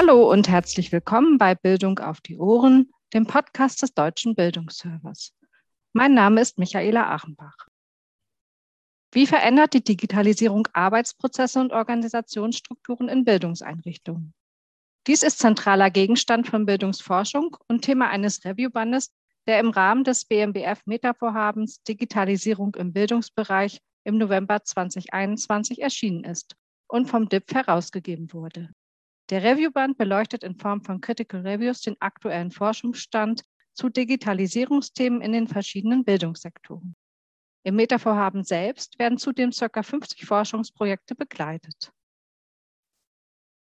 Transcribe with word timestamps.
Hallo 0.00 0.30
und 0.30 0.48
herzlich 0.48 0.92
willkommen 0.92 1.38
bei 1.38 1.56
Bildung 1.56 1.98
auf 1.98 2.20
die 2.20 2.38
Ohren, 2.38 2.92
dem 3.12 3.26
Podcast 3.26 3.82
des 3.82 3.94
Deutschen 3.94 4.36
Bildungsservers. 4.36 5.34
Mein 5.92 6.14
Name 6.14 6.40
ist 6.40 6.56
Michaela 6.56 7.12
Achenbach. 7.12 7.66
Wie 9.10 9.26
verändert 9.26 9.74
die 9.74 9.82
Digitalisierung 9.82 10.68
Arbeitsprozesse 10.72 11.58
und 11.58 11.72
Organisationsstrukturen 11.72 13.08
in 13.08 13.24
Bildungseinrichtungen? 13.24 14.34
Dies 15.08 15.24
ist 15.24 15.40
zentraler 15.40 15.90
Gegenstand 15.90 16.46
von 16.46 16.64
Bildungsforschung 16.64 17.56
und 17.66 17.82
Thema 17.82 18.08
eines 18.08 18.44
Reviewbandes, 18.44 19.12
der 19.48 19.58
im 19.58 19.70
Rahmen 19.70 20.04
des 20.04 20.26
BMBF 20.26 20.86
Metavorhabens 20.86 21.82
Digitalisierung 21.82 22.76
im 22.76 22.92
Bildungsbereich 22.92 23.80
im 24.04 24.16
November 24.16 24.62
2021 24.62 25.82
erschienen 25.82 26.22
ist 26.22 26.54
und 26.86 27.08
vom 27.08 27.28
DIP 27.28 27.52
herausgegeben 27.52 28.32
wurde. 28.32 28.70
Der 29.30 29.42
Reviewband 29.42 29.98
beleuchtet 29.98 30.42
in 30.42 30.56
Form 30.56 30.82
von 30.82 31.02
Critical 31.02 31.42
Reviews 31.42 31.82
den 31.82 32.00
aktuellen 32.00 32.50
Forschungsstand 32.50 33.42
zu 33.74 33.90
Digitalisierungsthemen 33.90 35.20
in 35.20 35.32
den 35.32 35.48
verschiedenen 35.48 36.04
Bildungssektoren. 36.04 36.96
Im 37.62 37.76
Metavorhaben 37.76 38.42
selbst 38.42 38.98
werden 38.98 39.18
zudem 39.18 39.50
ca. 39.50 39.82
50 39.82 40.24
Forschungsprojekte 40.24 41.14
begleitet. 41.14 41.92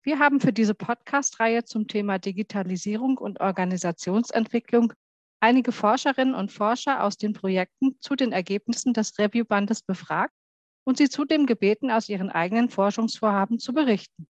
Wir 0.04 0.20
haben 0.20 0.40
für 0.40 0.54
diese 0.54 0.76
Podcast-Reihe 0.76 1.64
zum 1.64 1.88
Thema 1.88 2.20
Digitalisierung 2.20 3.18
und 3.18 3.40
Organisationsentwicklung 3.40 4.94
einige 5.40 5.72
Forscherinnen 5.72 6.36
und 6.36 6.52
Forscher 6.52 7.04
aus 7.04 7.18
den 7.18 7.34
Projekten 7.34 7.98
zu 8.02 8.16
den 8.16 8.32
Ergebnissen 8.32 8.94
des 8.94 9.18
Reviewbandes 9.18 9.82
befragt 9.82 10.36
und 10.84 10.98
sie 10.98 11.10
zudem 11.10 11.48
gebeten, 11.48 11.90
aus 11.90 12.08
ihren 12.08 12.30
eigenen 12.30 12.70
Forschungsvorhaben 12.70 13.58
zu 13.58 13.74
berichten. 13.74 14.28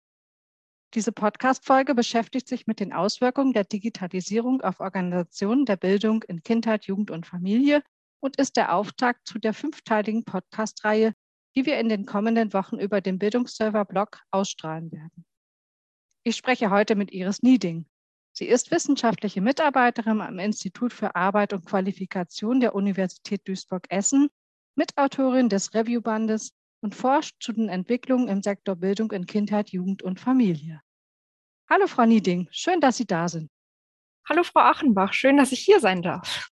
Diese 0.94 1.14
Podcast-Folge 1.14 1.96
beschäftigt 1.96 2.50
sich 2.50 2.68
mit 2.68 2.82
den 2.82 2.92
Auswirkungen 2.92 3.54
der 3.54 3.64
Digitalisierung 3.64 4.60
auf 4.62 4.82
Organisationen 4.82 5.66
der 5.66 5.78
Bildung 5.78 6.22
in 6.24 6.44
Kindheit, 6.44 6.86
Jugend 6.86 7.12
und 7.12 7.26
Familie 7.26 7.82
und 8.20 8.36
ist 8.36 8.58
der 8.58 8.76
Auftakt 8.76 9.26
zu 9.26 9.40
der 9.40 9.54
fünfteiligen 9.54 10.26
Podcast-Reihe, 10.26 11.14
die 11.56 11.66
wir 11.66 11.80
in 11.80 11.88
den 11.88 12.06
kommenden 12.06 12.52
Wochen 12.52 12.78
über 12.78 13.00
den 13.00 13.20
Bildungsserver-Blog 13.20 14.20
ausstrahlen 14.32 14.92
werden. 14.92 15.26
Ich 16.24 16.36
spreche 16.36 16.70
heute 16.70 16.96
mit 16.96 17.12
Iris 17.14 17.42
Nieding. 17.42 17.86
Sie 18.34 18.46
ist 18.46 18.70
wissenschaftliche 18.70 19.40
Mitarbeiterin 19.40 20.20
am 20.20 20.40
Institut 20.40 20.92
für 20.92 21.16
Arbeit 21.16 21.54
und 21.54 21.66
Qualifikation 21.66 22.60
der 22.60 22.76
Universität 22.76 23.48
Duisburg-Essen, 23.48 24.30
Mitautorin 24.76 25.48
des 25.48 25.74
Reviewbandes 25.74 26.52
und 26.82 26.96
forscht 26.96 27.36
zu 27.42 27.54
den 27.54 27.70
Entwicklungen 27.70 28.28
im 28.28 28.42
Sektor 28.42 28.76
Bildung 28.76 29.12
in 29.12 29.26
Kindheit, 29.26 29.70
Jugend 29.70 30.04
und 30.04 30.20
Familie. 30.20 30.82
Hallo, 31.70 31.88
Frau 31.88 32.06
Nieding, 32.06 32.48
schön, 32.52 32.82
dass 32.82 32.98
Sie 32.98 33.06
da 33.06 33.30
sind. 33.30 33.50
Hallo, 34.28 34.44
Frau 34.44 34.60
Achenbach, 34.60 35.14
schön, 35.14 35.38
dass 35.38 35.52
ich 35.52 35.62
hier 35.62 35.80
sein 35.80 36.02
darf. 36.02 36.50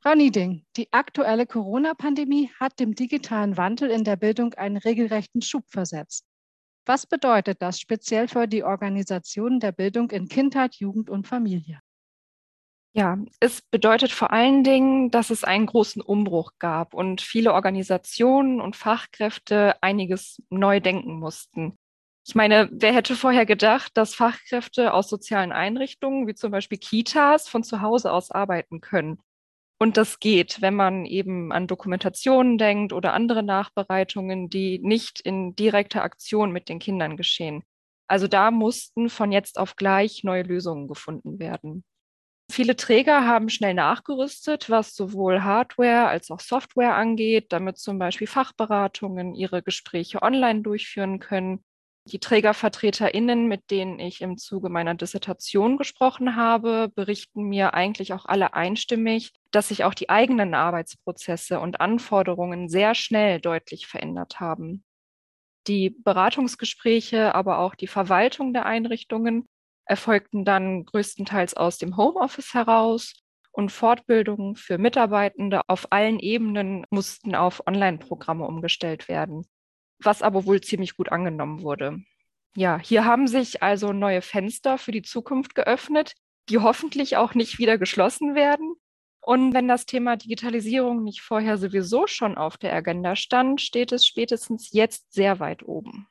Frau 0.00 0.14
Nieding, 0.14 0.64
die 0.76 0.92
aktuelle 0.92 1.46
Corona-Pandemie 1.46 2.52
hat 2.60 2.78
dem 2.78 2.94
digitalen 2.94 3.56
Wandel 3.56 3.90
in 3.90 4.04
der 4.04 4.16
Bildung 4.16 4.54
einen 4.54 4.76
regelrechten 4.76 5.42
Schub 5.42 5.64
versetzt. 5.68 6.24
Was 6.84 7.06
bedeutet 7.06 7.60
das 7.60 7.80
speziell 7.80 8.28
für 8.28 8.46
die 8.46 8.62
Organisation 8.62 9.58
der 9.58 9.72
Bildung 9.72 10.10
in 10.12 10.28
Kindheit, 10.28 10.76
Jugend 10.76 11.10
und 11.10 11.26
Familie? 11.26 11.80
Ja, 12.96 13.18
es 13.40 13.60
bedeutet 13.60 14.10
vor 14.10 14.32
allen 14.32 14.64
Dingen, 14.64 15.10
dass 15.10 15.28
es 15.30 15.44
einen 15.44 15.66
großen 15.66 16.00
Umbruch 16.00 16.52
gab 16.58 16.94
und 16.94 17.20
viele 17.20 17.52
Organisationen 17.52 18.60
und 18.60 18.74
Fachkräfte 18.74 19.74
einiges 19.82 20.42
neu 20.48 20.80
denken 20.80 21.18
mussten. 21.18 21.76
Ich 22.26 22.34
meine, 22.34 22.68
wer 22.72 22.94
hätte 22.94 23.14
vorher 23.14 23.44
gedacht, 23.44 23.92
dass 23.96 24.14
Fachkräfte 24.14 24.94
aus 24.94 25.08
sozialen 25.10 25.52
Einrichtungen 25.52 26.26
wie 26.26 26.34
zum 26.34 26.50
Beispiel 26.50 26.78
Kitas 26.78 27.48
von 27.48 27.62
zu 27.62 27.82
Hause 27.82 28.10
aus 28.12 28.30
arbeiten 28.30 28.80
können? 28.80 29.18
Und 29.78 29.96
das 29.98 30.20
geht, 30.20 30.62
wenn 30.62 30.74
man 30.74 31.06
eben 31.06 31.52
an 31.52 31.66
Dokumentationen 31.66 32.58
denkt 32.58 32.92
oder 32.92 33.14
andere 33.14 33.42
Nachbereitungen, 33.42 34.50
die 34.50 34.78
nicht 34.80 35.20
in 35.20 35.56
direkter 35.56 36.02
Aktion 36.02 36.52
mit 36.52 36.68
den 36.68 36.78
Kindern 36.78 37.16
geschehen. 37.16 37.64
Also 38.08 38.28
da 38.28 38.50
mussten 38.50 39.10
von 39.10 39.32
jetzt 39.32 39.58
auf 39.58 39.76
gleich 39.76 40.24
neue 40.24 40.42
Lösungen 40.44 40.88
gefunden 40.88 41.38
werden. 41.40 41.84
Viele 42.50 42.76
Träger 42.76 43.26
haben 43.26 43.48
schnell 43.48 43.74
nachgerüstet, 43.74 44.70
was 44.70 44.94
sowohl 44.94 45.42
Hardware 45.42 46.06
als 46.08 46.30
auch 46.30 46.40
Software 46.40 46.94
angeht, 46.94 47.46
damit 47.52 47.78
zum 47.78 47.98
Beispiel 47.98 48.26
Fachberatungen 48.26 49.34
ihre 49.34 49.62
Gespräche 49.62 50.22
online 50.22 50.62
durchführen 50.62 51.18
können 51.18 51.64
die 52.12 52.20
TrägervertreterInnen, 52.20 53.48
mit 53.48 53.70
denen 53.70 53.98
ich 53.98 54.20
im 54.20 54.38
Zuge 54.38 54.68
meiner 54.68 54.94
Dissertation 54.94 55.76
gesprochen 55.76 56.36
habe, 56.36 56.88
berichten 56.94 57.42
mir 57.44 57.74
eigentlich 57.74 58.12
auch 58.12 58.26
alle 58.26 58.54
einstimmig, 58.54 59.32
dass 59.50 59.68
sich 59.68 59.84
auch 59.84 59.94
die 59.94 60.08
eigenen 60.08 60.54
Arbeitsprozesse 60.54 61.58
und 61.58 61.80
Anforderungen 61.80 62.68
sehr 62.68 62.94
schnell 62.94 63.40
deutlich 63.40 63.86
verändert 63.88 64.38
haben. 64.38 64.84
Die 65.66 65.90
Beratungsgespräche, 65.90 67.34
aber 67.34 67.58
auch 67.58 67.74
die 67.74 67.88
Verwaltung 67.88 68.52
der 68.52 68.66
Einrichtungen 68.66 69.48
erfolgten 69.86 70.44
dann 70.44 70.84
größtenteils 70.84 71.54
aus 71.54 71.78
dem 71.78 71.96
Homeoffice 71.96 72.54
heraus 72.54 73.14
und 73.52 73.72
Fortbildungen 73.72 74.56
für 74.56 74.78
Mitarbeitende 74.78 75.62
auf 75.68 75.90
allen 75.90 76.18
Ebenen 76.18 76.84
mussten 76.90 77.34
auf 77.34 77.66
Online-Programme 77.66 78.44
umgestellt 78.44 79.08
werden 79.08 79.46
was 79.98 80.22
aber 80.22 80.46
wohl 80.46 80.60
ziemlich 80.60 80.96
gut 80.96 81.10
angenommen 81.10 81.62
wurde. 81.62 82.00
Ja, 82.54 82.78
hier 82.78 83.04
haben 83.04 83.26
sich 83.26 83.62
also 83.62 83.92
neue 83.92 84.22
Fenster 84.22 84.78
für 84.78 84.92
die 84.92 85.02
Zukunft 85.02 85.54
geöffnet, 85.54 86.14
die 86.48 86.58
hoffentlich 86.58 87.16
auch 87.16 87.34
nicht 87.34 87.58
wieder 87.58 87.76
geschlossen 87.78 88.34
werden. 88.34 88.74
Und 89.20 89.54
wenn 89.54 89.68
das 89.68 89.86
Thema 89.86 90.16
Digitalisierung 90.16 91.02
nicht 91.02 91.20
vorher 91.20 91.58
sowieso 91.58 92.06
schon 92.06 92.38
auf 92.38 92.56
der 92.56 92.72
Agenda 92.72 93.16
stand, 93.16 93.60
steht 93.60 93.92
es 93.92 94.06
spätestens 94.06 94.72
jetzt 94.72 95.12
sehr 95.12 95.40
weit 95.40 95.64
oben. 95.64 96.06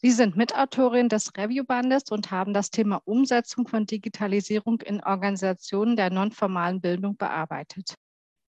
Sie 0.00 0.12
sind 0.12 0.36
Mitautorin 0.36 1.08
des 1.08 1.36
Reviewbandes 1.36 2.04
und 2.10 2.30
haben 2.30 2.54
das 2.54 2.70
Thema 2.70 3.02
Umsetzung 3.04 3.66
von 3.66 3.84
Digitalisierung 3.84 4.80
in 4.82 5.02
Organisationen 5.02 5.96
der 5.96 6.10
nonformalen 6.10 6.80
Bildung 6.80 7.16
bearbeitet. 7.16 7.94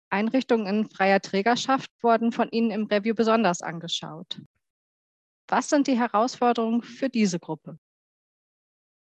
Einrichtungen 0.08 0.66
in 0.66 0.88
freier 0.88 1.20
Trägerschaft 1.20 1.90
wurden 2.00 2.30
von 2.30 2.48
Ihnen 2.50 2.70
im 2.70 2.86
Review 2.86 3.14
besonders 3.14 3.60
angeschaut. 3.60 4.40
Was 5.48 5.68
sind 5.68 5.88
die 5.88 5.98
Herausforderungen 5.98 6.82
für 6.82 7.08
diese 7.08 7.40
Gruppe? 7.40 7.76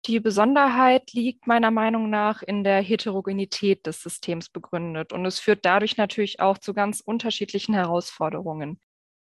Die 0.06 0.20
Besonderheit 0.20 1.12
liegt 1.12 1.48
meiner 1.48 1.70
Meinung 1.70 2.10
nach 2.10 2.42
in 2.42 2.64
der 2.64 2.82
Heterogenität 2.82 3.86
des 3.86 4.02
Systems 4.02 4.50
begründet 4.50 5.12
und 5.12 5.26
es 5.26 5.40
führt 5.40 5.66
dadurch 5.66 5.98
natürlich 5.98 6.40
auch 6.40 6.58
zu 6.58 6.74
ganz 6.74 7.02
unterschiedlichen 7.02 7.76
Herausforderungen. 7.76 8.80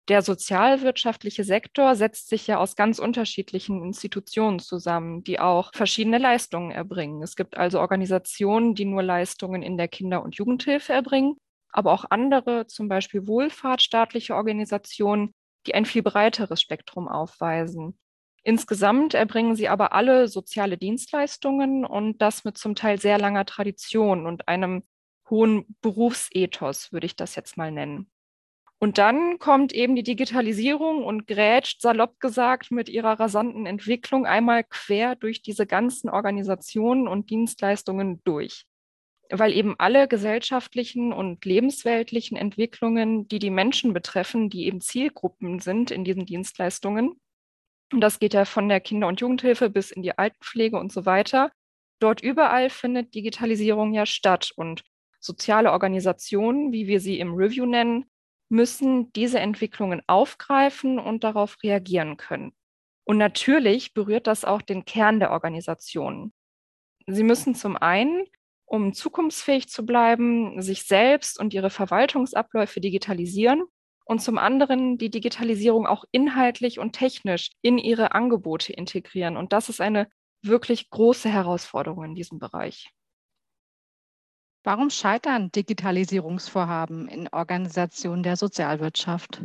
Der 0.08 0.22
sozialwirtschaftliche 0.22 1.44
Sektor 1.44 1.94
setzt 1.94 2.28
sich 2.28 2.46
ja 2.46 2.58
aus 2.58 2.76
ganz 2.76 2.98
unterschiedlichen 2.98 3.82
Institutionen 3.84 4.58
zusammen, 4.58 5.22
die 5.22 5.38
auch 5.38 5.70
verschiedene 5.74 6.18
Leistungen 6.18 6.70
erbringen. 6.70 7.22
Es 7.22 7.36
gibt 7.36 7.58
also 7.58 7.80
Organisationen, 7.80 8.74
die 8.74 8.86
nur 8.86 9.02
Leistungen 9.02 9.62
in 9.62 9.76
der 9.76 9.88
Kinder- 9.88 10.22
und 10.22 10.36
Jugendhilfe 10.36 10.92
erbringen 10.92 11.36
aber 11.70 11.92
auch 11.92 12.04
andere, 12.10 12.66
zum 12.66 12.88
Beispiel 12.88 13.26
wohlfahrtsstaatliche 13.26 14.34
Organisationen, 14.34 15.34
die 15.66 15.74
ein 15.74 15.84
viel 15.84 16.02
breiteres 16.02 16.60
Spektrum 16.60 17.08
aufweisen. 17.08 17.98
Insgesamt 18.42 19.14
erbringen 19.14 19.56
sie 19.56 19.68
aber 19.68 19.92
alle 19.92 20.28
soziale 20.28 20.78
Dienstleistungen 20.78 21.84
und 21.84 22.22
das 22.22 22.44
mit 22.44 22.56
zum 22.56 22.74
Teil 22.74 22.98
sehr 23.00 23.18
langer 23.18 23.44
Tradition 23.44 24.26
und 24.26 24.48
einem 24.48 24.84
hohen 25.28 25.76
Berufsethos, 25.82 26.92
würde 26.92 27.06
ich 27.06 27.16
das 27.16 27.34
jetzt 27.34 27.56
mal 27.56 27.70
nennen. 27.70 28.10
Und 28.80 28.98
dann 28.98 29.38
kommt 29.38 29.72
eben 29.72 29.96
die 29.96 30.04
Digitalisierung 30.04 31.02
und 31.02 31.26
grätscht, 31.26 31.80
salopp 31.80 32.20
gesagt, 32.20 32.70
mit 32.70 32.88
ihrer 32.88 33.18
rasanten 33.18 33.66
Entwicklung 33.66 34.24
einmal 34.24 34.62
quer 34.62 35.16
durch 35.16 35.42
diese 35.42 35.66
ganzen 35.66 36.08
Organisationen 36.08 37.08
und 37.08 37.30
Dienstleistungen 37.30 38.22
durch. 38.22 38.66
Weil 39.30 39.52
eben 39.52 39.74
alle 39.78 40.06
gesellschaftlichen 40.06 41.12
und 41.12 41.44
lebensweltlichen 41.44 42.36
Entwicklungen, 42.36 43.26
die 43.26 43.40
die 43.40 43.50
Menschen 43.50 43.92
betreffen, 43.92 44.48
die 44.48 44.66
eben 44.66 44.80
Zielgruppen 44.80 45.58
sind 45.58 45.90
in 45.90 46.04
diesen 46.04 46.24
Dienstleistungen, 46.24 47.20
und 47.92 48.00
das 48.00 48.18
geht 48.18 48.34
ja 48.34 48.44
von 48.44 48.68
der 48.68 48.80
Kinder- 48.80 49.08
und 49.08 49.20
Jugendhilfe 49.20 49.70
bis 49.70 49.90
in 49.90 50.02
die 50.02 50.16
Altenpflege 50.16 50.78
und 50.78 50.92
so 50.92 51.06
weiter, 51.06 51.50
dort 52.00 52.20
überall 52.20 52.70
findet 52.70 53.14
Digitalisierung 53.14 53.94
ja 53.94 54.04
statt. 54.06 54.52
Und 54.56 54.82
soziale 55.20 55.72
Organisationen, 55.72 56.72
wie 56.72 56.86
wir 56.86 57.00
sie 57.00 57.18
im 57.18 57.34
Review 57.34 57.66
nennen, 57.66 58.04
müssen 58.48 59.12
diese 59.12 59.40
Entwicklungen 59.40 60.02
aufgreifen 60.06 60.98
und 60.98 61.24
darauf 61.24 61.56
reagieren 61.62 62.16
können. 62.16 62.52
Und 63.04 63.18
natürlich 63.18 63.94
berührt 63.94 64.26
das 64.26 64.44
auch 64.44 64.62
den 64.62 64.84
Kern 64.84 65.20
der 65.20 65.30
Organisationen. 65.30 66.32
Sie 67.06 67.22
müssen 67.22 67.54
zum 67.54 67.76
einen 67.76 68.26
um 68.68 68.92
zukunftsfähig 68.92 69.68
zu 69.68 69.84
bleiben, 69.84 70.60
sich 70.60 70.84
selbst 70.84 71.40
und 71.40 71.54
ihre 71.54 71.70
Verwaltungsabläufe 71.70 72.80
digitalisieren 72.80 73.64
und 74.04 74.20
zum 74.20 74.38
anderen 74.38 74.98
die 74.98 75.10
Digitalisierung 75.10 75.86
auch 75.86 76.04
inhaltlich 76.12 76.78
und 76.78 76.92
technisch 76.92 77.50
in 77.62 77.78
ihre 77.78 78.12
Angebote 78.12 78.72
integrieren. 78.72 79.36
Und 79.36 79.52
das 79.52 79.68
ist 79.68 79.80
eine 79.80 80.08
wirklich 80.42 80.90
große 80.90 81.28
Herausforderung 81.28 82.04
in 82.04 82.14
diesem 82.14 82.38
Bereich. 82.38 82.90
Warum 84.68 84.90
scheitern 84.90 85.50
Digitalisierungsvorhaben 85.50 87.08
in 87.08 87.26
Organisationen 87.28 88.22
der 88.22 88.36
Sozialwirtschaft? 88.36 89.42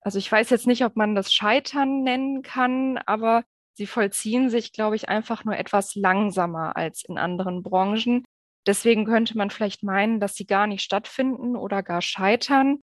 Also 0.00 0.18
ich 0.18 0.32
weiß 0.32 0.48
jetzt 0.48 0.66
nicht, 0.66 0.86
ob 0.86 0.96
man 0.96 1.14
das 1.14 1.34
Scheitern 1.34 2.02
nennen 2.02 2.40
kann, 2.40 2.96
aber 3.04 3.44
sie 3.74 3.86
vollziehen 3.86 4.48
sich, 4.48 4.72
glaube 4.72 4.96
ich, 4.96 5.10
einfach 5.10 5.44
nur 5.44 5.58
etwas 5.58 5.96
langsamer 5.96 6.78
als 6.78 7.04
in 7.06 7.18
anderen 7.18 7.62
Branchen. 7.62 8.24
Deswegen 8.66 9.04
könnte 9.04 9.36
man 9.36 9.50
vielleicht 9.50 9.82
meinen, 9.82 10.18
dass 10.18 10.32
sie 10.34 10.46
gar 10.46 10.66
nicht 10.66 10.82
stattfinden 10.82 11.54
oder 11.54 11.82
gar 11.82 12.00
scheitern. 12.00 12.80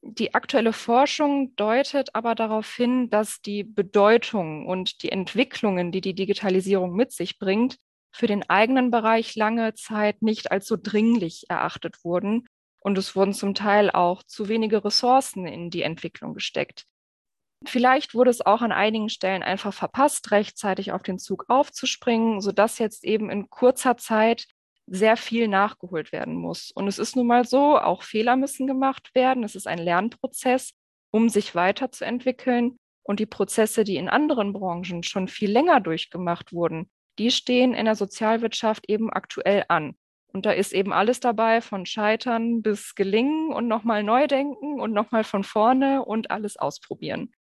Die 0.00 0.32
aktuelle 0.34 0.72
Forschung 0.72 1.56
deutet 1.56 2.14
aber 2.14 2.36
darauf 2.36 2.72
hin, 2.72 3.10
dass 3.10 3.40
die 3.40 3.64
Bedeutung 3.64 4.68
und 4.68 5.02
die 5.02 5.10
Entwicklungen, 5.10 5.90
die 5.90 6.00
die 6.00 6.14
Digitalisierung 6.14 6.94
mit 6.94 7.10
sich 7.10 7.40
bringt, 7.40 7.78
für 8.14 8.28
den 8.28 8.48
eigenen 8.48 8.92
Bereich 8.92 9.34
lange 9.34 9.74
Zeit 9.74 10.22
nicht 10.22 10.52
als 10.52 10.66
so 10.66 10.76
dringlich 10.80 11.46
erachtet 11.48 12.04
wurden. 12.04 12.46
Und 12.78 12.96
es 12.96 13.16
wurden 13.16 13.32
zum 13.32 13.54
Teil 13.54 13.90
auch 13.90 14.22
zu 14.22 14.48
wenige 14.48 14.84
Ressourcen 14.84 15.46
in 15.46 15.68
die 15.70 15.82
Entwicklung 15.82 16.32
gesteckt. 16.32 16.84
Vielleicht 17.66 18.14
wurde 18.14 18.30
es 18.30 18.44
auch 18.44 18.62
an 18.62 18.72
einigen 18.72 19.08
Stellen 19.08 19.42
einfach 19.42 19.74
verpasst, 19.74 20.30
rechtzeitig 20.30 20.92
auf 20.92 21.02
den 21.02 21.18
Zug 21.18 21.46
aufzuspringen, 21.48 22.40
sodass 22.40 22.78
jetzt 22.78 23.04
eben 23.04 23.30
in 23.30 23.50
kurzer 23.50 23.96
Zeit 23.96 24.46
sehr 24.86 25.16
viel 25.16 25.48
nachgeholt 25.48 26.12
werden 26.12 26.36
muss. 26.36 26.70
Und 26.70 26.86
es 26.86 27.00
ist 27.00 27.16
nun 27.16 27.26
mal 27.26 27.44
so, 27.44 27.78
auch 27.78 28.02
Fehler 28.02 28.36
müssen 28.36 28.66
gemacht 28.68 29.14
werden. 29.14 29.42
Es 29.42 29.56
ist 29.56 29.66
ein 29.66 29.78
Lernprozess, 29.78 30.72
um 31.10 31.28
sich 31.28 31.54
weiterzuentwickeln. 31.54 32.76
Und 33.02 33.18
die 33.18 33.26
Prozesse, 33.26 33.82
die 33.82 33.96
in 33.96 34.08
anderen 34.08 34.52
Branchen 34.52 35.02
schon 35.02 35.26
viel 35.26 35.50
länger 35.50 35.80
durchgemacht 35.80 36.52
wurden, 36.52 36.90
die 37.18 37.30
stehen 37.30 37.74
in 37.74 37.84
der 37.84 37.96
Sozialwirtschaft 37.96 38.88
eben 38.88 39.10
aktuell 39.10 39.64
an. 39.68 39.96
Und 40.34 40.46
da 40.46 40.50
ist 40.50 40.72
eben 40.72 40.92
alles 40.92 41.20
dabei, 41.20 41.60
von 41.60 41.86
Scheitern 41.86 42.60
bis 42.60 42.94
Gelingen 42.96 43.52
und 43.52 43.68
nochmal 43.68 44.02
neu 44.02 44.26
denken 44.26 44.80
und 44.80 44.92
nochmal 44.92 45.22
von 45.22 45.44
vorne 45.44 46.04
und 46.04 46.30
alles 46.30 46.56
ausprobieren. 46.56 47.32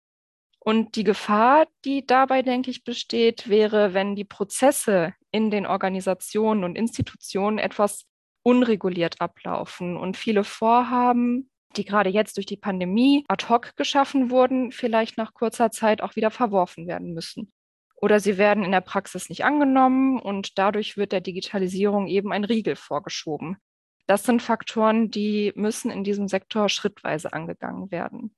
Und 0.58 0.94
die 0.94 1.02
Gefahr, 1.02 1.66
die 1.84 2.06
dabei, 2.06 2.42
denke 2.42 2.70
ich, 2.70 2.84
besteht, 2.84 3.48
wäre, 3.48 3.94
wenn 3.94 4.14
die 4.14 4.24
Prozesse 4.24 5.14
in 5.32 5.50
den 5.50 5.66
Organisationen 5.66 6.62
und 6.62 6.76
Institutionen 6.76 7.58
etwas 7.58 8.04
unreguliert 8.44 9.20
ablaufen 9.20 9.96
und 9.96 10.16
viele 10.16 10.44
Vorhaben, 10.44 11.50
die 11.76 11.84
gerade 11.84 12.10
jetzt 12.10 12.36
durch 12.36 12.46
die 12.46 12.56
Pandemie 12.56 13.24
ad 13.28 13.48
hoc 13.48 13.74
geschaffen 13.76 14.30
wurden, 14.30 14.70
vielleicht 14.70 15.16
nach 15.16 15.34
kurzer 15.34 15.70
Zeit 15.70 16.02
auch 16.02 16.14
wieder 16.14 16.30
verworfen 16.30 16.86
werden 16.86 17.14
müssen. 17.14 17.52
Oder 18.02 18.20
sie 18.20 18.36
werden 18.36 18.64
in 18.64 18.72
der 18.72 18.80
Praxis 18.80 19.28
nicht 19.28 19.44
angenommen 19.44 20.20
und 20.20 20.58
dadurch 20.58 20.96
wird 20.96 21.12
der 21.12 21.20
Digitalisierung 21.20 22.08
eben 22.08 22.32
ein 22.32 22.44
Riegel 22.44 22.76
vorgeschoben. 22.76 23.56
Das 24.06 24.24
sind 24.24 24.42
Faktoren, 24.42 25.10
die 25.10 25.52
müssen 25.54 25.90
in 25.90 26.04
diesem 26.04 26.28
Sektor 26.28 26.68
schrittweise 26.68 27.32
angegangen 27.32 27.90
werden 27.90 28.34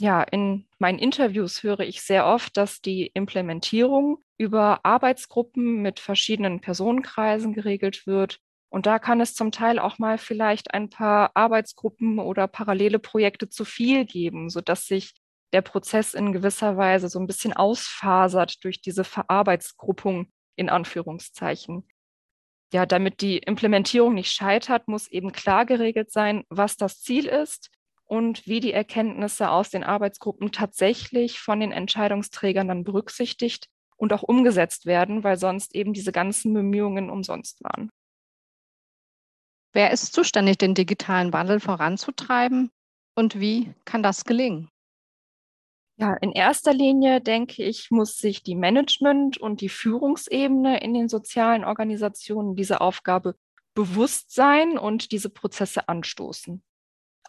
ja, 0.00 0.22
in 0.22 0.66
meinen 0.78 0.98
Interviews 0.98 1.62
höre 1.62 1.80
ich 1.80 2.02
sehr 2.02 2.26
oft, 2.26 2.56
dass 2.56 2.80
die 2.80 3.06
Implementierung 3.14 4.18
über 4.38 4.80
Arbeitsgruppen 4.84 5.80
mit 5.80 6.00
verschiedenen 6.00 6.60
Personenkreisen 6.60 7.54
geregelt 7.54 8.06
wird. 8.06 8.40
Und 8.68 8.84
da 8.86 8.98
kann 8.98 9.20
es 9.20 9.34
zum 9.34 9.52
Teil 9.52 9.78
auch 9.78 9.98
mal 9.98 10.18
vielleicht 10.18 10.74
ein 10.74 10.90
paar 10.90 11.30
Arbeitsgruppen 11.34 12.18
oder 12.18 12.46
parallele 12.46 12.98
Projekte 12.98 13.48
zu 13.48 13.64
viel 13.64 14.04
geben, 14.04 14.50
sodass 14.50 14.86
sich 14.86 15.14
der 15.52 15.62
Prozess 15.62 16.14
in 16.14 16.32
gewisser 16.32 16.76
Weise 16.76 17.08
so 17.08 17.18
ein 17.18 17.26
bisschen 17.26 17.52
ausfasert 17.52 18.62
durch 18.64 18.80
diese 18.80 19.04
Verarbeitsgruppung 19.04 20.32
in 20.56 20.68
Anführungszeichen. 20.68 21.86
Ja, 22.72 22.84
damit 22.84 23.20
die 23.20 23.38
Implementierung 23.38 24.14
nicht 24.14 24.32
scheitert, 24.32 24.88
muss 24.88 25.08
eben 25.08 25.32
klar 25.32 25.66
geregelt 25.66 26.10
sein, 26.10 26.44
was 26.48 26.76
das 26.76 27.00
Ziel 27.00 27.26
ist 27.26 27.70
und 28.04 28.46
wie 28.46 28.60
die 28.60 28.72
Erkenntnisse 28.72 29.50
aus 29.50 29.70
den 29.70 29.84
Arbeitsgruppen 29.84 30.52
tatsächlich 30.52 31.40
von 31.40 31.60
den 31.60 31.72
Entscheidungsträgern 31.72 32.68
dann 32.68 32.84
berücksichtigt 32.84 33.68
und 33.96 34.12
auch 34.12 34.22
umgesetzt 34.22 34.86
werden, 34.86 35.24
weil 35.24 35.38
sonst 35.38 35.74
eben 35.74 35.92
diese 35.92 36.12
ganzen 36.12 36.52
Bemühungen 36.52 37.08
umsonst 37.08 37.62
waren. 37.62 37.90
Wer 39.72 39.90
ist 39.90 40.12
zuständig, 40.12 40.58
den 40.58 40.74
digitalen 40.74 41.32
Wandel 41.32 41.60
voranzutreiben 41.60 42.70
und 43.14 43.38
wie 43.40 43.74
kann 43.84 44.02
das 44.02 44.24
gelingen? 44.24 44.70
Ja, 45.98 46.14
in 46.14 46.32
erster 46.32 46.74
Linie 46.74 47.20
denke 47.20 47.62
ich, 47.62 47.90
muss 47.90 48.18
sich 48.18 48.42
die 48.42 48.54
Management- 48.54 49.38
und 49.38 49.60
die 49.60 49.70
Führungsebene 49.70 50.82
in 50.82 50.92
den 50.92 51.08
sozialen 51.08 51.64
Organisationen 51.64 52.54
diese 52.54 52.80
Aufgabe 52.80 53.34
bewusst 53.74 54.34
sein 54.34 54.76
und 54.76 55.12
diese 55.12 55.30
Prozesse 55.30 55.88
anstoßen 55.88 56.62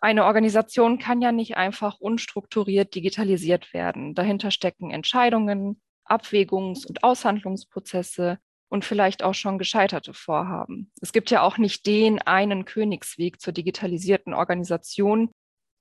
eine 0.02 0.26
Organisation 0.26 1.00
kann 1.00 1.22
ja 1.22 1.32
nicht 1.32 1.58
einfach 1.58 2.00
unstrukturiert 2.00 2.96
digitalisiert 2.96 3.74
werden. 3.74 4.16
Dahinter 4.16 4.52
stecken 4.52 4.92
Entscheidungen, 4.92 5.82
Abwägungs- 6.06 6.86
und 6.86 7.04
Aushandlungsprozesse 7.04 8.40
und 8.70 8.86
vielleicht 8.86 9.24
auch 9.24 9.34
schon 9.34 9.58
gescheiterte 9.58 10.14
Vorhaben. 10.14 10.92
Es 11.02 11.14
gibt 11.14 11.32
ja 11.32 11.42
auch 11.42 11.58
nicht 11.58 11.86
den 11.86 12.22
einen 12.22 12.66
Königsweg 12.66 13.40
zur 13.42 13.54
digitalisierten 13.54 14.34
Organisation. 14.34 15.32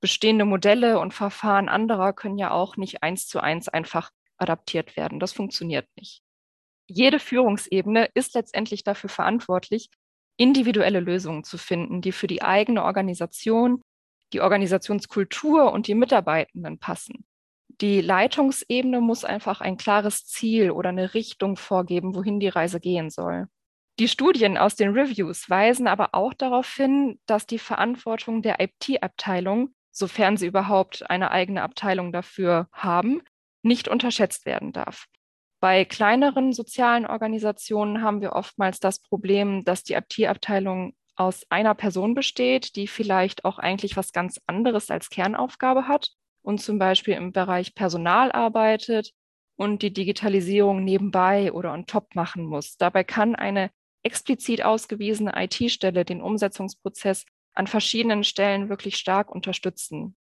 Bestehende 0.06 0.44
Modelle 0.44 1.00
und 1.00 1.14
Verfahren 1.14 1.69
anderer 1.69 2.12
können 2.12 2.38
ja 2.38 2.53
auch 2.53 2.76
nicht 2.76 3.03
eins 3.03 3.26
zu 3.26 3.41
eins 3.41 3.69
einfach 3.69 4.12
adaptiert 4.37 4.97
werden. 4.97 5.19
Das 5.19 5.32
funktioniert 5.32 5.88
nicht. 5.97 6.23
Jede 6.87 7.19
Führungsebene 7.19 8.11
ist 8.14 8.35
letztendlich 8.37 8.85
dafür 8.85 9.11
verantwortlich, 9.11 9.88
individuelle 10.37 11.00
Lösungen 11.00 11.43
zu 11.43 11.58
finden, 11.58 12.03
die 12.03 12.12
für 12.12 12.29
die 12.29 12.41
eigene 12.41 12.85
Organisation 12.85 13.82
die 14.32 14.41
Organisationskultur 14.41 15.73
und 15.73 15.88
die 15.88 15.97
Mitarbeitenden 15.97 16.79
passen. 16.79 17.26
Die 17.81 18.00
Leitungsebene 18.00 19.00
muss 19.00 19.25
einfach 19.25 19.61
ein 19.61 19.76
klares 19.76 20.25
Ziel 20.25 20.70
oder 20.70 20.91
eine 20.91 21.14
Richtung 21.14 21.56
vorgeben, 21.56 22.14
wohin 22.14 22.38
die 22.38 22.47
Reise 22.47 22.79
gehen 22.79 23.11
soll. 23.11 23.49
Die 23.99 24.07
Studien 24.07 24.57
aus 24.57 24.76
den 24.76 24.90
Reviews 24.90 25.50
weisen 25.50 25.88
aber 25.88 26.11
auch 26.14 26.33
darauf 26.33 26.73
hin, 26.73 27.19
dass 27.26 27.45
die 27.45 27.59
Verantwortung 27.59 28.40
der 28.40 28.61
IT-Abteilung, 28.61 29.75
sofern 29.97 30.37
sie 30.37 30.47
überhaupt 30.47 31.09
eine 31.09 31.31
eigene 31.31 31.62
Abteilung 31.62 32.12
dafür 32.12 32.69
haben, 32.71 33.23
nicht 33.62 33.88
unterschätzt 33.88 34.45
werden 34.45 34.73
darf. 34.73 35.07
Bei 35.59 35.87
kleineren 35.87 36.53
sozialen 36.53 37.07
Organisationen 37.07 38.03
haben 38.03 38.21
wir 38.21 38.33
oftmals 38.33 38.79
das 38.79 39.00
Problem, 39.00 39.65
dass 39.65 39.85
die 39.85 39.95
IT-Abteilung 39.95 40.95
aus 41.17 41.47
einer 41.49 41.75
Person 41.75 42.15
besteht, 42.15 42.76
die 42.76 42.87
vielleicht 42.87 43.47
auch 43.47 43.59
eigentlich 43.59 43.97
was 43.97 44.12
ganz 44.12 44.38
anderes 44.47 44.91
als 44.91 45.09
Kernaufgabe 45.09 45.88
hat 45.88 46.11
und 46.43 46.61
zum 46.61 46.79
Beispiel 46.79 47.15
im 47.15 47.33
Bereich 47.33 47.75
Personal 47.75 48.31
arbeitet 48.33 49.12
und 49.57 49.81
die 49.81 49.95
Digitalisierung 49.95 50.85
nebenbei 50.85 51.53
oder 51.53 51.73
on 51.73 51.87
top 51.87 52.15
machen 52.15 52.45
muss. 52.45 52.76
Dabei 52.76 53.03
kann 53.03 53.35
eine 53.35 53.71
explizit 54.03 54.62
ausgewiesene 54.62 55.33
IT-Stelle 55.35 56.05
den 56.05 56.21
Umsetzungsprozess 56.21 57.25
an 57.56 57.66
verschiedenen 57.66 58.22
Stellen 58.22 58.68
wirklich 58.68 58.96
stark 58.96 59.30
unterstützen. 59.30 60.16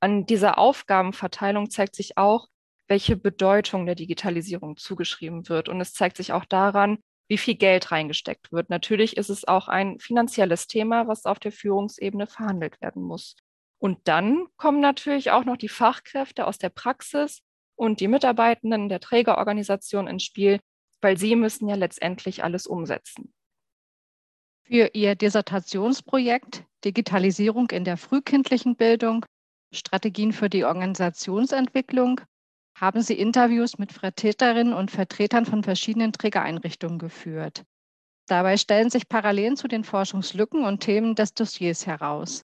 An 0.00 0.26
dieser 0.26 0.58
Aufgabenverteilung 0.58 1.70
zeigt 1.70 1.94
sich 1.94 2.16
auch, 2.16 2.48
welche 2.88 3.16
Bedeutung 3.16 3.86
der 3.86 3.94
Digitalisierung 3.94 4.76
zugeschrieben 4.76 5.48
wird. 5.48 5.68
Und 5.68 5.80
es 5.80 5.92
zeigt 5.92 6.16
sich 6.16 6.32
auch 6.32 6.44
daran, 6.44 6.98
wie 7.28 7.38
viel 7.38 7.54
Geld 7.54 7.92
reingesteckt 7.92 8.50
wird. 8.50 8.70
Natürlich 8.70 9.16
ist 9.16 9.30
es 9.30 9.46
auch 9.46 9.68
ein 9.68 10.00
finanzielles 10.00 10.66
Thema, 10.66 11.06
was 11.06 11.26
auf 11.26 11.38
der 11.38 11.52
Führungsebene 11.52 12.26
verhandelt 12.26 12.80
werden 12.80 13.02
muss. 13.02 13.36
Und 13.78 14.08
dann 14.08 14.46
kommen 14.56 14.80
natürlich 14.80 15.30
auch 15.30 15.44
noch 15.44 15.56
die 15.56 15.68
Fachkräfte 15.68 16.46
aus 16.46 16.58
der 16.58 16.70
Praxis 16.70 17.42
und 17.76 18.00
die 18.00 18.08
Mitarbeitenden 18.08 18.88
der 18.88 19.00
Trägerorganisation 19.00 20.08
ins 20.08 20.24
Spiel, 20.24 20.58
weil 21.00 21.16
sie 21.16 21.36
müssen 21.36 21.68
ja 21.68 21.76
letztendlich 21.76 22.42
alles 22.42 22.66
umsetzen. 22.66 23.32
Für 24.72 24.90
Ihr 24.94 25.16
Dissertationsprojekt 25.16 26.62
Digitalisierung 26.84 27.70
in 27.70 27.82
der 27.82 27.96
frühkindlichen 27.96 28.76
Bildung, 28.76 29.26
Strategien 29.74 30.32
für 30.32 30.48
die 30.48 30.64
Organisationsentwicklung 30.64 32.20
haben 32.78 33.02
Sie 33.02 33.18
Interviews 33.18 33.78
mit 33.78 33.90
Vertreterinnen 33.90 34.72
und 34.72 34.92
Vertretern 34.92 35.44
von 35.44 35.64
verschiedenen 35.64 36.12
Trägereinrichtungen 36.12 37.00
geführt. 37.00 37.64
Dabei 38.28 38.56
stellen 38.56 38.90
sich 38.90 39.08
Parallelen 39.08 39.56
zu 39.56 39.66
den 39.66 39.82
Forschungslücken 39.82 40.62
und 40.62 40.78
Themen 40.78 41.16
des 41.16 41.34
Dossiers 41.34 41.88
heraus. 41.88 42.42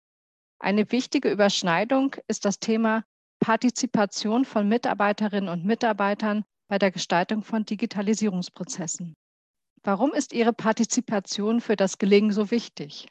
Eine 0.59 0.91
wichtige 0.91 1.31
Überschneidung 1.31 2.17
ist 2.27 2.43
das 2.43 2.59
Thema 2.59 3.05
Partizipation 3.39 4.43
von 4.43 4.67
Mitarbeiterinnen 4.67 5.47
und 5.47 5.63
Mitarbeitern 5.63 6.43
bei 6.67 6.79
der 6.79 6.91
Gestaltung 6.91 7.43
von 7.43 7.63
Digitalisierungsprozessen. 7.63 9.15
Warum 9.83 10.13
ist 10.13 10.33
Ihre 10.33 10.53
Partizipation 10.53 11.61
für 11.61 11.75
das 11.75 11.97
Gelingen 11.97 12.31
so 12.31 12.51
wichtig? 12.51 13.07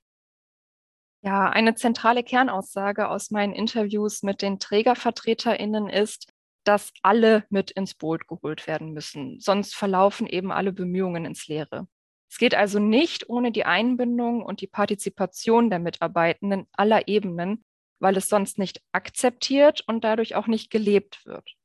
Ja, 1.23 1.49
eine 1.49 1.75
zentrale 1.75 2.23
Kernaussage 2.23 3.09
aus 3.09 3.31
meinen 3.31 3.53
Interviews 3.53 4.23
mit 4.23 4.41
den 4.43 4.59
Trägervertreterinnen 4.59 5.89
ist, 5.89 6.33
dass 6.65 6.93
alle 7.03 7.45
mit 7.51 7.71
ins 7.71 7.95
Boot 7.95 8.29
geholt 8.29 8.67
werden 8.67 8.93
müssen. 8.93 9.41
Sonst 9.41 9.75
verlaufen 9.75 10.27
eben 10.27 10.53
alle 10.53 10.73
Bemühungen 10.73 11.25
ins 11.25 11.49
Leere. 11.49 11.89
Es 12.31 12.37
geht 12.37 12.55
also 12.55 12.79
nicht 12.79 13.29
ohne 13.29 13.51
die 13.51 13.65
Einbindung 13.65 14.43
und 14.45 14.61
die 14.61 14.67
Partizipation 14.67 15.71
der 15.71 15.79
Mitarbeitenden 15.79 16.69
aller 16.73 17.09
Ebenen, 17.09 17.65
weil 18.01 18.17
es 18.17 18.29
sonst 18.29 18.59
nicht 18.59 18.83
akzeptiert 18.93 19.83
und 19.87 20.05
dadurch 20.05 20.35
auch 20.35 20.47
nicht 20.47 20.71
gelebt 20.71 21.25
wird. 21.25 21.58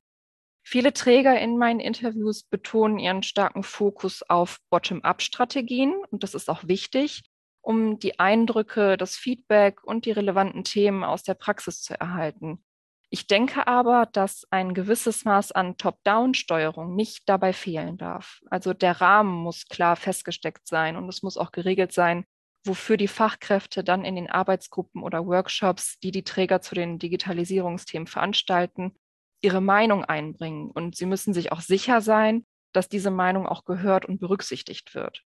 Viele 0.64 0.94
Träger 0.94 1.40
in 1.40 1.58
meinen 1.58 1.82
Interviews 1.82 2.44
betonen 2.44 2.98
ihren 2.98 3.22
starken 3.22 3.64
Fokus 3.64 4.24
auf 4.24 4.60
Bottom-up-Strategien 4.70 5.94
und 6.10 6.24
das 6.24 6.34
ist 6.34 6.50
auch 6.50 6.68
wichtig, 6.68 7.22
um 7.62 8.00
die 8.00 8.20
Eindrücke, 8.20 8.98
das 8.98 9.16
Feedback 9.16 9.84
und 9.84 10.06
die 10.06 10.12
relevanten 10.12 10.64
Themen 10.64 11.04
aus 11.04 11.24
der 11.24 11.34
Praxis 11.34 11.82
zu 11.82 12.00
erhalten. 12.00 12.64
Ich 13.10 13.28
denke 13.28 13.68
aber, 13.68 14.08
dass 14.12 14.48
ein 14.50 14.74
gewisses 14.74 15.24
Maß 15.24 15.52
an 15.52 15.78
Top-Down-Steuerung 15.78 16.96
nicht 16.96 17.30
dabei 17.30 17.54
fehlen 17.54 17.98
darf. 17.98 18.40
Also 18.50 18.74
der 18.74 19.02
Rahmen 19.02 19.32
muss 19.32 19.66
klar 19.68 19.96
festgesteckt 19.96 20.68
sein 20.68 20.96
und 20.96 21.08
es 21.08 21.22
muss 21.22 21.38
auch 21.38 21.52
geregelt 21.52 21.92
sein, 21.92 22.26
wofür 22.66 22.98
die 22.98 23.08
Fachkräfte 23.08 23.84
dann 23.84 24.04
in 24.04 24.16
den 24.16 24.30
Arbeitsgruppen 24.30 25.04
oder 25.04 25.28
Workshops, 25.28 26.00
die 26.00 26.12
die 26.12 26.24
Träger 26.24 26.62
zu 26.62 26.74
den 26.74 26.98
Digitalisierungsthemen 26.98 28.08
veranstalten, 28.08 28.96
ihre 29.44 29.62
Meinung 29.62 30.06
einbringen. 30.06 30.72
Und 30.72 30.96
sie 30.96 31.06
müssen 31.06 31.34
sich 31.34 31.52
auch 31.52 31.62
sicher 31.62 32.02
sein, 32.02 32.46
dass 32.72 32.90
diese 32.90 33.12
Meinung 33.12 33.46
auch 33.46 33.66
gehört 33.66 34.06
und 34.06 34.20
berücksichtigt 34.20 34.96
wird. 34.96 35.24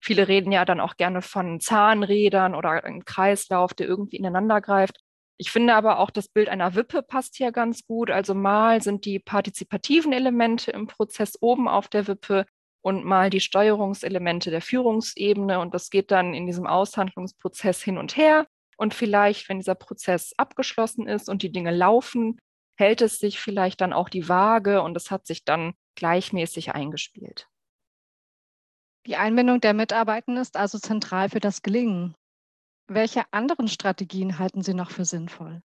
Viele 0.00 0.28
reden 0.28 0.52
ja 0.52 0.64
dann 0.64 0.80
auch 0.80 0.96
gerne 0.96 1.22
von 1.22 1.60
Zahnrädern 1.60 2.54
oder 2.54 2.70
einem 2.84 3.04
Kreislauf, 3.04 3.72
der 3.72 3.86
irgendwie 3.86 4.16
ineinander 4.16 4.60
greift. 4.60 4.98
Ich 5.36 5.50
finde 5.50 5.74
aber 5.74 5.98
auch 5.98 6.10
das 6.10 6.28
Bild 6.28 6.48
einer 6.48 6.74
Wippe 6.74 7.02
passt 7.02 7.36
hier 7.36 7.52
ganz 7.52 7.86
gut. 7.86 8.10
Also 8.10 8.34
mal 8.34 8.82
sind 8.82 9.04
die 9.04 9.18
partizipativen 9.18 10.12
Elemente 10.12 10.70
im 10.70 10.86
Prozess 10.86 11.38
oben 11.40 11.68
auf 11.68 11.88
der 11.88 12.06
Wippe 12.06 12.46
und 12.82 13.04
mal 13.04 13.30
die 13.30 13.40
Steuerungselemente 13.40 14.50
der 14.50 14.60
Führungsebene. 14.60 15.58
Und 15.58 15.74
das 15.74 15.90
geht 15.90 16.10
dann 16.10 16.34
in 16.34 16.46
diesem 16.46 16.66
Aushandlungsprozess 16.66 17.82
hin 17.82 17.98
und 17.98 18.16
her. 18.16 18.46
Und 18.76 18.94
vielleicht, 18.94 19.48
wenn 19.48 19.58
dieser 19.58 19.74
Prozess 19.74 20.34
abgeschlossen 20.36 21.08
ist 21.08 21.28
und 21.28 21.42
die 21.42 21.50
Dinge 21.50 21.70
laufen, 21.70 22.38
hält 22.76 23.02
es 23.02 23.18
sich 23.18 23.40
vielleicht 23.40 23.80
dann 23.80 23.92
auch 23.92 24.08
die 24.08 24.28
Waage 24.28 24.82
und 24.82 24.96
es 24.96 25.10
hat 25.10 25.26
sich 25.26 25.44
dann 25.44 25.74
gleichmäßig 25.94 26.74
eingespielt. 26.74 27.48
Die 29.06 29.16
Einbindung 29.16 29.60
der 29.60 29.74
Mitarbeitenden 29.74 30.40
ist 30.40 30.56
also 30.56 30.78
zentral 30.78 31.28
für 31.28 31.40
das 31.40 31.62
Gelingen. 31.62 32.14
Welche 32.86 33.22
anderen 33.32 33.68
Strategien 33.68 34.38
halten 34.38 34.62
Sie 34.62 34.74
noch 34.74 34.90
für 34.90 35.04
sinnvoll? 35.04 35.62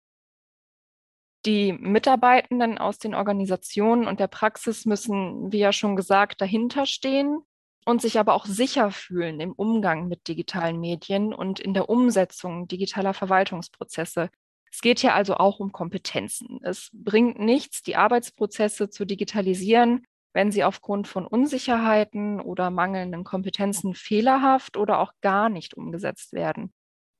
Die 1.46 1.72
Mitarbeitenden 1.72 2.76
aus 2.76 2.98
den 2.98 3.14
Organisationen 3.14 4.06
und 4.06 4.20
der 4.20 4.26
Praxis 4.26 4.84
müssen, 4.84 5.50
wie 5.52 5.58
ja 5.58 5.72
schon 5.72 5.96
gesagt, 5.96 6.42
dahinter 6.42 6.84
stehen 6.84 7.42
und 7.86 8.02
sich 8.02 8.18
aber 8.18 8.34
auch 8.34 8.44
sicher 8.44 8.90
fühlen 8.90 9.40
im 9.40 9.52
Umgang 9.52 10.06
mit 10.06 10.28
digitalen 10.28 10.78
Medien 10.78 11.32
und 11.32 11.58
in 11.58 11.72
der 11.72 11.88
Umsetzung 11.88 12.68
digitaler 12.68 13.14
Verwaltungsprozesse. 13.14 14.28
Es 14.72 14.80
geht 14.80 15.00
hier 15.00 15.14
also 15.14 15.34
auch 15.34 15.58
um 15.58 15.72
Kompetenzen. 15.72 16.60
Es 16.62 16.90
bringt 16.92 17.38
nichts, 17.38 17.82
die 17.82 17.96
Arbeitsprozesse 17.96 18.88
zu 18.88 19.04
digitalisieren, 19.04 20.06
wenn 20.32 20.52
sie 20.52 20.62
aufgrund 20.64 21.08
von 21.08 21.26
Unsicherheiten 21.26 22.40
oder 22.40 22.70
mangelnden 22.70 23.24
Kompetenzen 23.24 23.94
fehlerhaft 23.94 24.76
oder 24.76 25.00
auch 25.00 25.12
gar 25.20 25.48
nicht 25.48 25.74
umgesetzt 25.74 26.32
werden. 26.32 26.72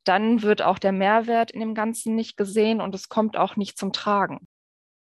Dann 0.04 0.42
wird 0.42 0.62
auch 0.62 0.78
der 0.78 0.92
Mehrwert 0.92 1.50
in 1.50 1.60
dem 1.60 1.74
Ganzen 1.74 2.14
nicht 2.14 2.36
gesehen 2.36 2.80
und 2.80 2.94
es 2.94 3.08
kommt 3.08 3.36
auch 3.36 3.56
nicht 3.56 3.78
zum 3.78 3.92
Tragen. 3.92 4.46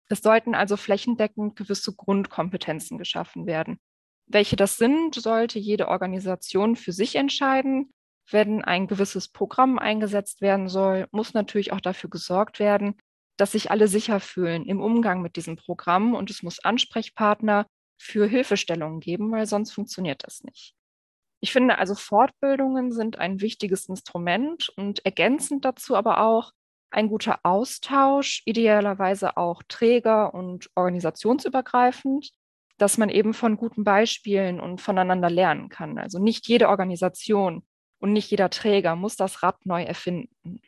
Es 0.09 0.21
sollten 0.21 0.55
also 0.55 0.77
flächendeckend 0.77 1.57
gewisse 1.57 1.95
Grundkompetenzen 1.95 2.99
geschaffen 2.99 3.47
werden. 3.47 3.79
Welche 4.27 4.57
das 4.57 4.77
sind, 4.77 5.15
sollte 5.15 5.59
jede 5.59 5.89
Organisation 5.89 6.77
für 6.77 6.93
sich 6.93 7.17
entscheiden. 7.17 7.93
Wenn 8.31 8.65
ein 8.65 8.87
gewisses 8.87 9.29
Programm 9.29 9.79
eingesetzt 9.79 10.41
werden 10.41 10.69
soll, 10.69 11.07
muss 11.11 11.35
natürlich 11.35 11.73
auch 11.73 11.81
dafür 11.81 12.11
gesorgt 12.11 12.59
werden, 12.59 12.97
dass 13.37 13.53
sich 13.53 13.71
alle 13.71 13.89
sicher 13.89 14.21
fühlen 14.21 14.65
im 14.65 14.81
Umgang 14.81 15.21
mit 15.21 15.37
diesem 15.37 15.57
Programm 15.57 16.15
und 16.15 16.31
es 16.31 16.43
muss 16.43 16.65
Ansprechpartner 16.65 17.67
für 17.99 18.27
Hilfestellungen 18.27 19.01
geben, 19.01 19.31
weil 19.33 19.47
sonst 19.47 19.73
funktioniert 19.73 20.23
das 20.25 20.43
nicht. 20.43 20.75
Ich 21.41 21.53
finde 21.53 21.79
also 21.79 21.95
Fortbildungen 21.95 22.91
sind 22.91 23.19
ein 23.19 23.41
wichtiges 23.41 23.87
Instrument 23.87 24.71
und 24.77 25.05
ergänzend 25.05 25.65
dazu 25.65 25.95
aber 25.95 26.21
auch 26.21 26.53
ein 26.91 27.09
guter 27.09 27.41
Austausch, 27.43 28.43
idealerweise 28.47 29.37
auch 29.37 29.63
träger- 29.69 30.33
und 30.33 30.71
organisationsübergreifend, 30.75 32.31
dass 32.79 32.99
man 32.99 33.09
eben 33.09 33.35
von 33.35 33.57
guten 33.57 33.85
Beispielen 33.85 34.61
und 34.61 34.81
voneinander 34.81 35.29
lernen 35.29 35.69
kann. 35.69 35.99
Also 35.99 36.19
nicht 36.19 36.49
jede 36.49 36.69
Organisation 36.69 37.65
und 38.05 38.13
nicht 38.13 38.31
jeder 38.31 38.51
Träger 38.51 38.97
muss 38.97 39.17
das 39.17 39.43
Rad 39.43 39.65
neu 39.65 39.83
erfinden. 39.83 40.61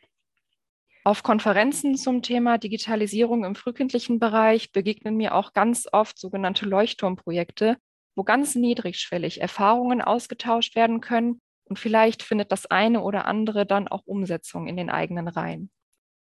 Auf 1.03 1.21
Konferenzen 1.21 1.95
zum 1.95 2.23
Thema 2.23 2.57
Digitalisierung 2.57 3.45
im 3.45 3.53
frühkindlichen 3.53 4.17
Bereich 4.17 4.71
begegnen 4.71 5.17
mir 5.17 5.35
auch 5.35 5.53
ganz 5.53 5.87
oft 5.91 6.17
sogenannte 6.17 6.65
Leuchtturmprojekte, 6.65 7.77
wo 8.15 8.23
ganz 8.23 8.55
niedrigschwellig 8.55 9.39
Erfahrungen 9.39 10.01
ausgetauscht 10.01 10.75
werden 10.75 10.99
können 10.99 11.39
und 11.65 11.77
vielleicht 11.77 12.23
findet 12.23 12.51
das 12.51 12.65
eine 12.65 13.01
oder 13.01 13.25
andere 13.25 13.67
dann 13.67 13.87
auch 13.87 14.01
Umsetzung 14.07 14.67
in 14.67 14.75
den 14.75 14.89
eigenen 14.89 15.27
Reihen. 15.27 15.69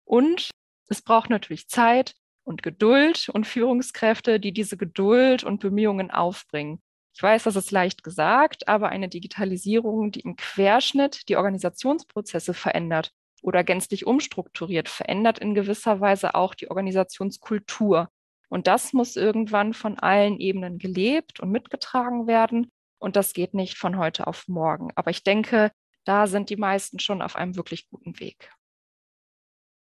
Und 0.04 0.50
es 0.86 1.02
braucht 1.02 1.28
natürlich 1.28 1.68
Zeit 1.68 2.14
und 2.44 2.62
Geduld 2.62 3.28
und 3.30 3.48
Führungskräfte, 3.48 4.38
die 4.38 4.52
diese 4.52 4.76
Geduld 4.76 5.42
und 5.42 5.58
Bemühungen 5.58 6.12
aufbringen. 6.12 6.80
Ich 7.14 7.22
weiß, 7.22 7.44
das 7.44 7.56
ist 7.56 7.70
leicht 7.70 8.02
gesagt, 8.04 8.68
aber 8.68 8.88
eine 8.88 9.08
Digitalisierung, 9.08 10.12
die 10.12 10.20
im 10.20 10.36
Querschnitt 10.36 11.28
die 11.28 11.36
Organisationsprozesse 11.36 12.54
verändert 12.54 13.12
oder 13.42 13.64
gänzlich 13.64 14.06
umstrukturiert, 14.06 14.88
verändert 14.88 15.38
in 15.38 15.54
gewisser 15.54 16.00
Weise 16.00 16.34
auch 16.34 16.54
die 16.54 16.70
Organisationskultur. 16.70 18.08
Und 18.48 18.66
das 18.66 18.92
muss 18.92 19.16
irgendwann 19.16 19.74
von 19.74 19.98
allen 19.98 20.38
Ebenen 20.38 20.78
gelebt 20.78 21.40
und 21.40 21.50
mitgetragen 21.50 22.26
werden. 22.26 22.70
Und 22.98 23.16
das 23.16 23.32
geht 23.32 23.54
nicht 23.54 23.78
von 23.78 23.96
heute 23.96 24.26
auf 24.26 24.46
morgen. 24.48 24.90
Aber 24.94 25.10
ich 25.10 25.22
denke, 25.22 25.72
da 26.04 26.26
sind 26.26 26.50
die 26.50 26.56
meisten 26.56 26.98
schon 26.98 27.22
auf 27.22 27.36
einem 27.36 27.56
wirklich 27.56 27.88
guten 27.88 28.18
Weg. 28.20 28.50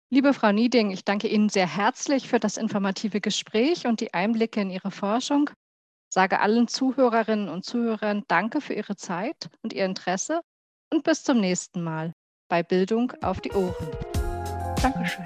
Liebe 0.10 0.34
Frau 0.34 0.51
Nieding, 0.51 0.91
ich 0.91 1.03
danke 1.03 1.27
Ihnen 1.27 1.50
sehr 1.50 1.67
herzlich 1.67 2.29
für 2.29 2.39
das 2.39 2.57
informative 2.57 3.19
Gespräch 3.19 3.86
und 3.86 4.00
die 4.00 4.13
Einblicke 4.13 4.62
in 4.62 4.69
Ihre 4.69 4.91
Forschung. 4.91 5.50
Sage 6.17 6.39
allen 6.39 6.67
Zuhörerinnen 6.67 7.47
und 7.47 7.63
Zuhörern 7.63 8.24
Danke 8.27 8.59
für 8.59 8.74
Ihre 8.74 8.95
Zeit 8.95 9.51
und 9.62 9.71
Ihr 9.71 9.86
Interesse 9.86 10.41
und 10.91 11.03
bis 11.03 11.21
zum 11.21 11.39
nächsten 11.39 11.83
Mal 11.83 12.12
bei 12.50 12.63
Bildung 12.63 13.13
auf 13.21 13.39
die 13.39 13.51
Ohren. 13.51 13.91
Dankeschön. 14.81 15.25